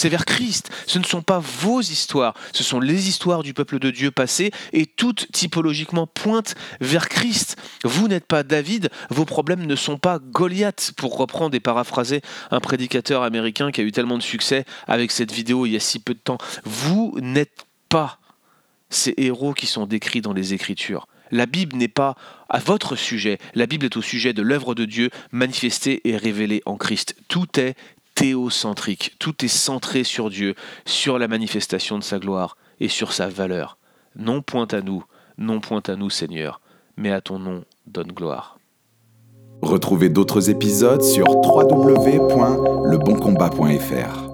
C'est 0.00 0.08
vers 0.08 0.24
Christ. 0.24 0.70
Ce 0.86 0.98
ne 0.98 1.04
sont 1.04 1.20
pas 1.20 1.40
vos 1.40 1.82
histoires, 1.82 2.32
ce 2.54 2.64
sont 2.64 2.80
les 2.80 3.10
histoires 3.10 3.42
du 3.42 3.52
peuple 3.52 3.78
de 3.78 3.90
Dieu 3.90 4.10
passé 4.10 4.50
et 4.72 4.86
toutes 4.86 5.30
typologiquement 5.30 6.06
pointent 6.06 6.54
vers 6.80 7.06
Christ. 7.10 7.58
Vous 7.84 8.08
n'êtes 8.08 8.24
pas 8.24 8.42
David, 8.42 8.88
vos 9.10 9.26
problèmes 9.26 9.66
ne 9.66 9.76
sont 9.76 9.98
pas 9.98 10.18
Goliath, 10.18 10.92
pour 10.96 11.18
reprendre 11.18 11.54
et 11.54 11.60
paraphraser 11.60 12.22
un 12.50 12.60
prédicateur 12.60 13.24
américain 13.24 13.70
qui 13.70 13.82
a 13.82 13.84
eu 13.84 13.92
tellement 13.92 14.16
de 14.16 14.22
succès 14.22 14.64
avec 14.88 15.10
cette 15.10 15.32
vidéo 15.32 15.66
il 15.66 15.72
y 15.72 15.76
a 15.76 15.80
si 15.80 15.98
peu 15.98 16.14
de 16.14 16.18
temps. 16.18 16.38
Vous 16.64 17.14
n'êtes 17.20 17.66
pas 17.90 18.20
ces 18.88 19.12
héros 19.18 19.52
qui 19.52 19.66
sont 19.66 19.84
décrits 19.84 20.22
dans 20.22 20.32
les 20.32 20.54
Écritures. 20.54 21.08
La 21.30 21.44
Bible 21.44 21.76
n'est 21.76 21.88
pas 21.88 22.16
à 22.48 22.58
votre 22.58 22.96
sujet, 22.96 23.38
la 23.54 23.66
Bible 23.66 23.84
est 23.84 23.96
au 23.98 24.02
sujet 24.02 24.32
de 24.32 24.40
l'œuvre 24.40 24.74
de 24.74 24.86
Dieu 24.86 25.10
manifestée 25.30 26.00
et 26.08 26.16
révélée 26.16 26.62
en 26.64 26.76
Christ. 26.76 27.14
Tout 27.28 27.60
est 27.60 27.76
théocentrique. 28.20 29.16
Tout 29.18 29.44
est 29.46 29.48
centré 29.48 30.04
sur 30.04 30.28
Dieu, 30.28 30.54
sur 30.84 31.18
la 31.18 31.26
manifestation 31.26 31.98
de 31.98 32.04
sa 32.04 32.18
gloire 32.18 32.58
et 32.78 32.88
sur 32.88 33.14
sa 33.14 33.28
valeur. 33.28 33.78
Non 34.14 34.42
point 34.42 34.66
à 34.72 34.82
nous, 34.82 35.02
non 35.38 35.60
point 35.60 35.80
à 35.86 35.96
nous 35.96 36.10
Seigneur, 36.10 36.60
mais 36.98 37.12
à 37.12 37.22
ton 37.22 37.38
nom 37.38 37.64
donne 37.86 38.12
gloire. 38.12 38.58
Retrouvez 39.62 40.10
d'autres 40.10 40.50
épisodes 40.50 41.02
sur 41.02 41.30
www.leboncombat.fr. 41.30 44.29